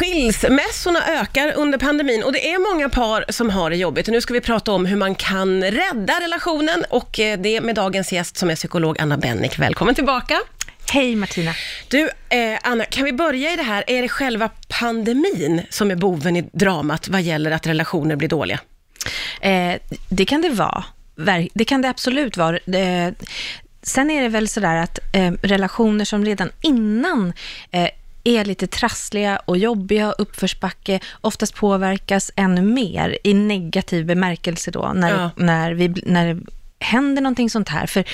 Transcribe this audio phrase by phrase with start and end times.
[0.00, 4.08] Skilsmässorna ökar under pandemin och det är många par som har det jobbigt.
[4.08, 7.74] Och nu ska vi prata om hur man kan rädda relationen och eh, det med
[7.74, 9.58] dagens gäst som är psykolog Anna Bennick.
[9.58, 10.40] Välkommen tillbaka.
[10.92, 11.54] Hej Martina.
[11.88, 13.84] Du, eh, Anna, kan vi börja i det här?
[13.86, 18.60] Är det själva pandemin som är boven i dramat vad gäller att relationer blir dåliga?
[19.40, 19.74] Eh,
[20.08, 20.84] det kan det vara.
[21.54, 22.56] Det kan det absolut vara.
[22.56, 23.12] Eh,
[23.82, 27.32] sen är det väl sådär att eh, relationer som redan innan
[27.70, 27.88] eh,
[28.24, 35.10] är lite trassliga och jobbiga, uppförsbacke, oftast påverkas ännu mer i negativ bemärkelse då, när,
[35.10, 35.30] ja.
[35.36, 36.40] när, vi, när det
[36.80, 37.86] händer någonting sånt här.
[37.86, 38.04] För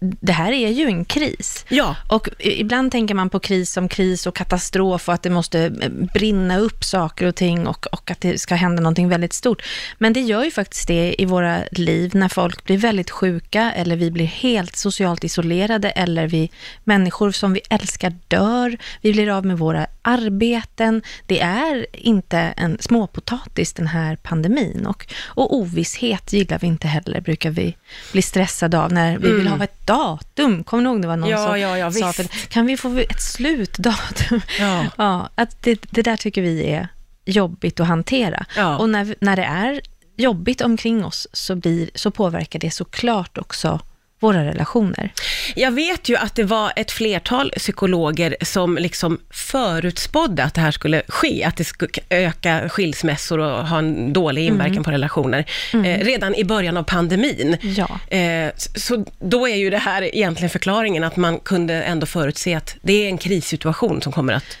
[0.00, 1.64] det här är ju en kris.
[1.68, 1.96] Ja.
[2.08, 5.90] Och ibland tänker man på kris som kris och katastrof och att det måste eh,
[6.14, 9.62] brinna upp saker och ting och, och att det ska hända någonting väldigt stort.
[9.98, 13.96] Men det gör ju faktiskt det i våra liv när folk blir väldigt sjuka eller
[13.96, 16.50] vi blir helt socialt isolerade eller vi
[16.84, 18.76] människor som vi älskar dör.
[19.00, 21.02] Vi blir av med våra arbeten.
[21.26, 27.20] Det är inte en småpotatis den här pandemin och, och ovisshet gillar vi inte heller,
[27.20, 27.76] brukar vi
[28.12, 29.38] bli stressade av när vi mm.
[29.38, 30.64] vill ha ett datum.
[30.64, 32.98] Kommer ni ihåg det var någon ja, som ja, ja, sa att kan vi få
[32.98, 34.40] ett slutdatum?
[34.58, 34.86] Ja.
[34.96, 36.88] ja att det, det, där tycker vi är
[37.24, 38.46] jobbigt att hantera.
[38.78, 39.80] Och när, när det är
[40.16, 43.80] jobbigt omkring oss så, blir, så påverkar det såklart också
[44.20, 45.12] våra relationer.
[45.54, 50.70] Jag vet ju att det var ett flertal psykologer som liksom förutspådde att det här
[50.70, 54.84] skulle ske, att det skulle öka skilsmässor och ha en dålig inverkan mm.
[54.84, 55.84] på relationer, mm.
[55.84, 57.56] eh, redan i början av pandemin.
[57.60, 58.16] Ja.
[58.16, 62.76] Eh, så då är ju det här egentligen förklaringen, att man kunde ändå förutse att
[62.82, 64.58] det är en krissituation som kommer att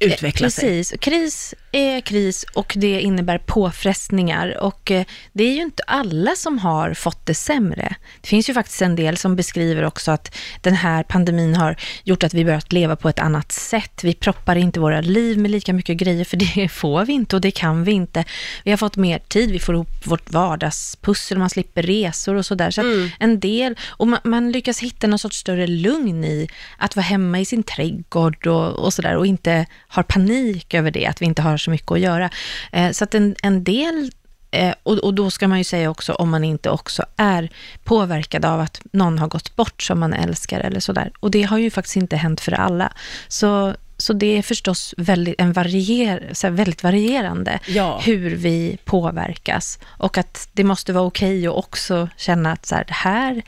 [0.00, 0.88] utveckla Precis.
[0.88, 0.98] sig.
[0.98, 6.36] Precis, kris är kris och det innebär påfrestningar och eh, det är ju inte alla
[6.36, 7.94] som har fått det sämre.
[8.20, 12.24] Det finns ju faktiskt en del som beskriver också att den här pandemin har gjort
[12.24, 14.04] att vi börjat leva på ett annat sätt.
[14.04, 17.42] Vi proppar inte våra liv med lika mycket grejer för det får vi inte och
[17.42, 18.24] det kan vi inte.
[18.64, 22.70] Vi har fått mer tid, vi får ihop vårt vardagspussel, man slipper resor och sådär.
[22.70, 23.10] Så, mm.
[23.18, 26.48] en del, och man, man, lyckas hitta någon sorts större lugn i
[26.78, 31.06] att vara hemma i sin trädgård och, och sådär och inte har panik över det,
[31.06, 32.30] att vi inte har så mycket att göra.
[32.72, 34.10] Eh, så att en, en del
[34.50, 37.50] eh, och, och, då ska man ju säga också om man inte också är
[37.84, 41.12] påverkad av att någon har gått bort som man älskar eller sådär.
[41.20, 42.92] Och det har ju faktiskt inte hänt för alla.
[43.28, 48.00] Så så det är förstås väldigt, en varier, så väldigt varierande ja.
[48.04, 49.78] hur vi påverkas.
[49.84, 53.42] Och att det måste vara okej okay att också känna att så här, det här,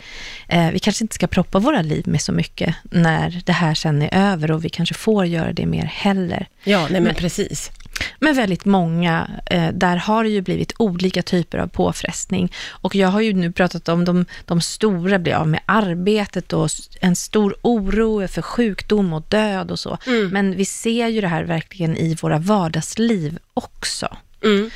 [0.49, 4.03] eh, vi kanske inte ska proppa våra liv med så mycket när det här sen
[4.03, 6.47] är över och vi kanske får göra det mer heller.
[6.65, 7.71] Ja, nej men, men precis.
[8.19, 12.53] Men väldigt många, eh, där har det ju blivit olika typer av påfrestning.
[12.69, 16.71] Och jag har ju nu pratat om de, de stora blir av med arbetet och
[17.01, 19.99] en stor oro för sjukdom och död och så.
[20.07, 20.29] Mm.
[20.29, 24.17] Men vi ser ju det här verkligen i våra vardagsliv också.
[24.45, 24.71] Mm.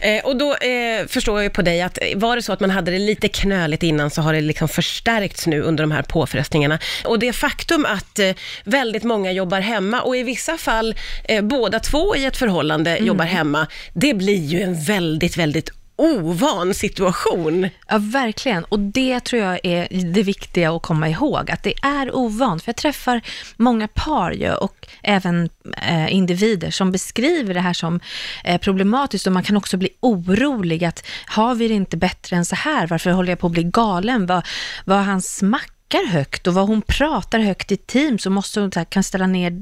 [0.00, 2.60] Eh, och då eh, förstår jag ju på dig att eh, var det så att
[2.60, 6.02] man hade det lite knöligt innan så har det liksom förstärkts nu under de här
[6.02, 6.78] påfrestningarna.
[7.04, 8.32] Och det faktum att eh,
[8.64, 10.94] väldigt många jobbar hemma och i vissa fall
[11.24, 13.06] eh, båda två i ett förhållande mm.
[13.06, 17.68] jobbar hemma, det blir ju en väldigt, väldigt ovan situation.
[17.88, 18.64] Ja, verkligen.
[18.64, 22.62] Och det tror jag är det viktiga att komma ihåg, att det är ovant.
[22.62, 23.20] För jag träffar
[23.56, 25.48] många par ju, och även
[25.88, 28.00] eh, individer som beskriver det här som
[28.44, 32.44] eh, problematiskt och man kan också bli orolig att har vi det inte bättre än
[32.44, 32.86] så här?
[32.86, 34.26] Varför håller jag på att bli galen?
[34.26, 34.46] Vad,
[34.84, 38.70] vad hans makt snackar högt och vad hon pratar högt i team så måste hon
[38.70, 39.60] kan ställa ner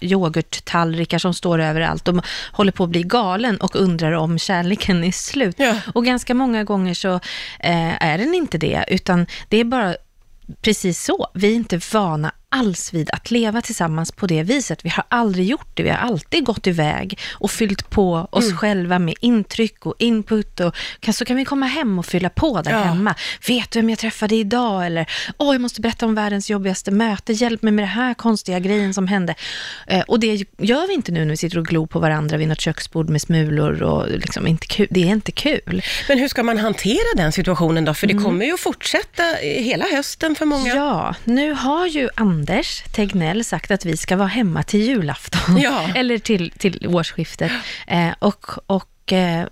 [0.00, 5.12] yoghurttallrikar som står överallt och håller på att bli galen och undrar om kärleken är
[5.12, 5.56] slut.
[5.58, 5.76] Ja.
[5.94, 7.14] Och ganska många gånger så
[7.60, 9.94] eh, är den inte det, utan det är bara
[10.62, 11.26] precis så.
[11.34, 14.84] Vi är inte vana alls vid att leva tillsammans på det viset.
[14.84, 15.82] Vi har aldrig gjort det.
[15.82, 18.56] Vi har alltid gått iväg och fyllt på oss mm.
[18.56, 20.60] själva med intryck och input.
[20.60, 20.74] Och
[21.14, 22.78] så kan vi komma hem och fylla på där ja.
[22.78, 23.14] hemma.
[23.48, 24.86] Vet du vem jag träffade idag?
[24.86, 25.06] Eller,
[25.38, 27.32] åh, jag måste berätta om världens jobbigaste möte.
[27.32, 29.34] Hjälp mig med det här konstiga grejen som hände.
[29.86, 32.48] Eh, och det gör vi inte nu när vi sitter och glor på varandra vid
[32.48, 33.82] något köksbord med smulor.
[33.82, 34.86] Och liksom inte kul.
[34.90, 35.82] Det är inte kul.
[36.08, 37.94] Men hur ska man hantera den situationen då?
[37.94, 38.24] För det mm.
[38.24, 40.74] kommer ju att fortsätta hela hösten för många.
[40.74, 45.60] Ja, nu har ju andra Anders Tegnell sagt att vi ska vara hemma till julafton,
[45.60, 45.88] ja.
[45.94, 47.52] eller till, till årsskiftet.
[47.86, 48.88] Eh, och, och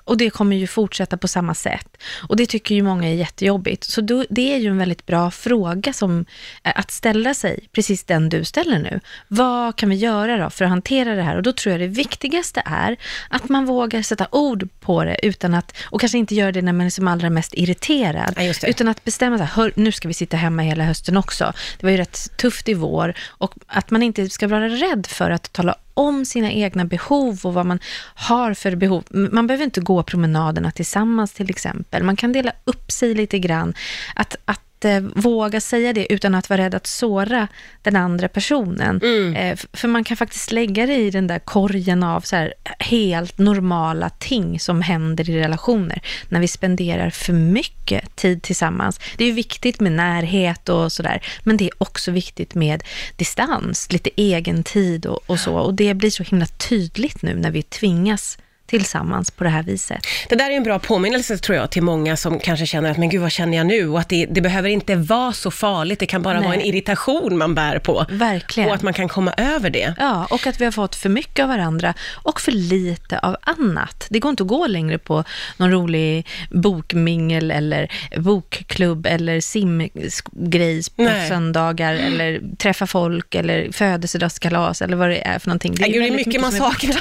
[0.05, 1.97] och det kommer ju fortsätta på samma sätt.
[2.29, 3.85] Och det tycker ju många är jättejobbigt.
[3.85, 6.25] Så då, det är ju en väldigt bra fråga som,
[6.65, 9.01] eh, att ställa sig, precis den du ställer nu.
[9.29, 11.37] Vad kan vi göra då för att hantera det här?
[11.37, 12.97] Och då tror jag det viktigaste är
[13.31, 16.73] att man vågar sätta ord på det utan att, och kanske inte göra det när
[16.73, 20.37] man är som allra mest irriterad, ja, utan att bestämma sig, nu ska vi sitta
[20.37, 21.53] hemma hela hösten också.
[21.79, 25.31] Det var ju rätt tufft i vår och att man inte ska vara rädd för
[25.31, 27.79] att tala om sina egna behov och vad man
[28.15, 29.05] har för behov.
[29.11, 32.03] Man behöver inte gå promenaderna tillsammans till exempel.
[32.03, 33.75] Man kan dela upp sig lite grann.
[34.15, 37.49] Att, att eh, våga säga det utan att vara rädd att såra
[37.83, 39.01] den andra personen.
[39.03, 39.35] Mm.
[39.35, 43.39] Eh, för man kan faktiskt lägga det i den där korgen av så här, helt
[43.39, 46.03] normala ting som händer i relationer.
[46.29, 49.01] När vi spenderar för mycket tid tillsammans.
[49.17, 52.83] Det är viktigt med närhet och sådär, men det är också viktigt med
[53.17, 55.55] distans, lite egen tid och, och så.
[55.55, 60.07] Och det blir så himla tydligt nu när vi tvingas tillsammans på det här viset.
[60.29, 63.09] Det där är en bra påminnelse tror jag till många som kanske känner att men
[63.09, 63.89] gud vad känner jag nu?
[63.89, 66.49] Och att det, det behöver inte vara så farligt, det kan bara Nej.
[66.49, 68.07] vara en irritation man bär på.
[68.11, 68.69] Verkligen.
[68.69, 69.95] Och att man kan komma över det.
[69.99, 74.07] Ja, och att vi har fått för mycket av varandra och för lite av annat.
[74.11, 75.25] Det går inte att gå längre på
[75.57, 81.29] någon rolig bokmingel eller bokklubb eller simgrejs på Nej.
[81.29, 85.75] söndagar eller träffa folk eller födelsedagskalas eller vad det är för någonting.
[85.81, 86.97] Nej, gud, det är väldigt mycket man är- saknar.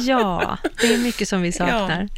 [0.00, 2.08] Ja, det är mycket som vi saknar.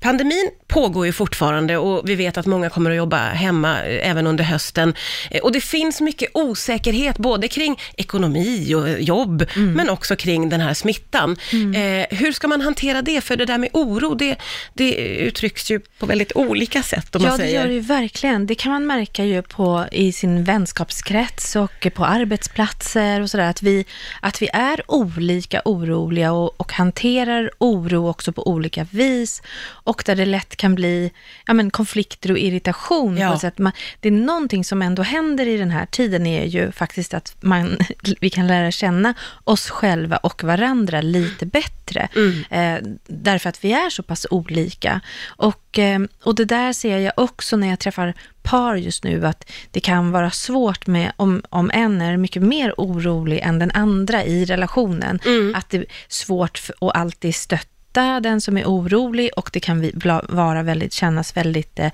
[0.00, 4.26] Pandemin pågår ju fortfarande och vi vet att många kommer att jobba hemma eh, även
[4.26, 4.94] under hösten.
[5.30, 9.72] Eh, Och det finns mycket osäkerhet både kring ekonomi och jobb, Mm.
[9.72, 11.36] men också kring den här smittan.
[11.52, 13.20] Eh, hur ska man hantera det?
[13.20, 14.36] För det där med oro, det,
[14.74, 17.60] det uttrycks ju på väldigt olika sätt om Ja, man det säger.
[17.60, 18.46] gör det ju verkligen.
[18.46, 23.62] Det kan man märka ju på, i sin vänskapskrets och på arbetsplatser och sådär, att
[23.62, 23.84] vi,
[24.20, 29.42] att vi är olika oroliga och, och hanterar oro också på olika vis
[29.84, 31.10] och där det lätt kan bli
[31.46, 33.32] ja, men konflikter och irritation Ja.
[33.32, 33.58] på sätt.
[33.58, 37.36] Man, det är någonting som ändå händer i den här tiden är ju faktiskt att
[37.40, 37.78] man,
[38.20, 39.14] vi kan lära känna
[39.44, 42.08] oss själva och varandra lite bättre.
[42.50, 42.76] Eh,
[43.06, 45.00] därför att vi är så pass olika.
[45.26, 49.50] Och, eh, och det där ser jag också när jag träffar par just nu, att
[49.70, 54.24] det kan vara svårt med, om, om en är mycket mer orolig än den andra
[54.24, 55.20] i relationen,
[55.54, 57.71] att det är svårt för, att alltid stötta
[58.20, 59.90] den som är orolig och det kan
[60.28, 61.90] vara väldigt, kännas väldigt eh,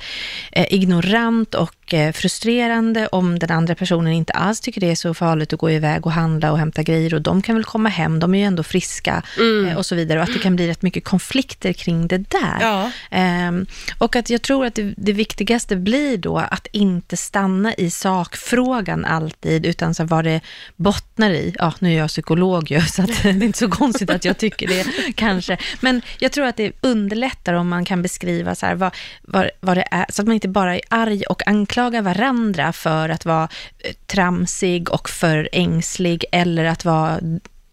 [0.53, 5.15] eh ignorant och eh, frustrerande om den andra personen inte alls tycker det är så
[5.15, 8.21] farligt att gå iväg och handla och hämta grejer och de kan väl komma hem,
[8.21, 9.23] de är ju ändå friska
[9.69, 12.59] eh, och så vidare och att det kan bli rätt mycket konflikter kring det där.
[12.61, 12.91] Ja.
[13.11, 13.67] Ehm,
[13.99, 19.05] och att jag tror att det, det viktigaste blir då att inte stanna i sakfrågan
[19.05, 20.41] alltid, utan så vad det
[20.77, 21.55] bottnar i.
[21.59, 24.69] Ja, nu är jag psykolog ju, så det är inte så konstigt att jag tycker
[24.69, 25.59] det kanske.
[25.81, 29.77] Men jag tror att det underlättar om man kan beskriva så här, vad, vad, vad
[29.77, 31.49] det är, så att man inte bara är arg och
[31.79, 33.49] anklagar varandra för att vara
[33.79, 37.21] eh, tramsig och för ängslig eller att vara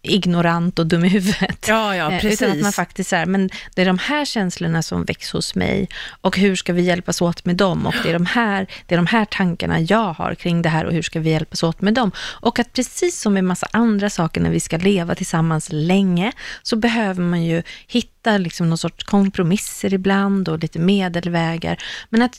[0.02, 1.68] ignorant och dum i huvudet.
[1.68, 2.42] Ja, ja, Eh, precis.
[2.42, 5.88] Utan att man faktiskt är, men det är de här känslorna som väcks hos mig
[6.20, 7.86] och hur ska vi hjälpas åt med dem?
[7.86, 10.84] Och det är de här, det är de här tankarna jag har kring det här
[10.84, 12.10] och hur ska vi hjälpas åt med dem?
[12.18, 16.32] Och att precis som med massa andra saker när vi ska leva tillsammans länge,
[16.62, 21.78] så behöver man ju hitta liksom någon sorts kompromisser ibland och lite medelvägar.
[22.10, 22.36] Men att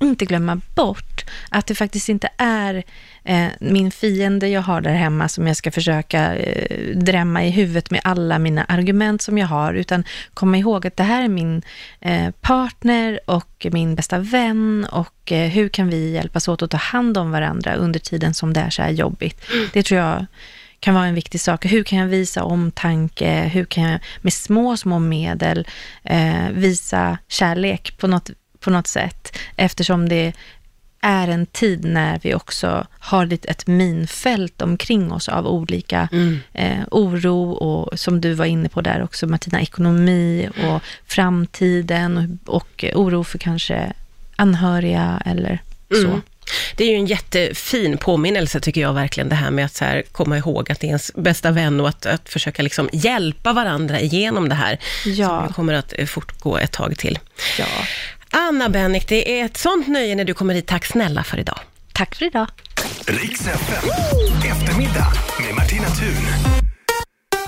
[0.00, 2.84] inte glömma bort att det faktiskt inte är
[3.24, 7.90] eh, min fiende jag har där hemma som jag ska försöka eh, drämma i huvudet
[7.90, 10.04] med alla mina argument som jag har, utan
[10.34, 11.62] komma ihåg att det här är min
[12.00, 16.76] eh, partner och min bästa vän och eh, hur kan vi hjälpas åt att ta
[16.76, 19.44] hand om varandra under tiden som det är så här jobbigt.
[19.72, 20.26] Det tror jag
[20.80, 21.64] kan vara en viktig sak.
[21.64, 23.42] Hur kan jag visa omtanke?
[23.42, 25.66] Hur kan jag med små, små medel
[26.04, 28.30] eh, visa kärlek på något,
[28.66, 29.36] på något sätt?
[29.56, 30.32] Eftersom det
[31.00, 36.08] är en tid när vi också har lite ett minfält omkring oss av olika
[36.52, 42.54] eh, oro och som du var inne på där också Martina, ekonomi och framtiden och,
[42.54, 43.92] och oro för kanske
[44.36, 46.06] anhöriga eller så.
[46.08, 46.22] Mm.
[46.76, 50.02] Det är ju en jättefin påminnelse tycker jag verkligen, det här med att så här,
[50.12, 54.00] komma ihåg att det är ens bästa vän och att, att försöka liksom hjälpa varandra
[54.00, 55.44] igenom det här, Ja.
[55.44, 57.18] som kommer att fortgå ett tag till.
[57.58, 57.66] Ja.
[58.38, 60.66] Anna Bennick, det är ett sånt nöje när du kommer hit.
[60.66, 61.58] Tack snälla för idag.
[61.92, 62.46] Tack för idag.
[63.06, 63.90] Riks FM.
[64.50, 66.65] Eftermiddag med Martina Thun.